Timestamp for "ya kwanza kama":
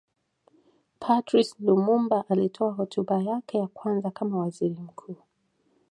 3.57-4.37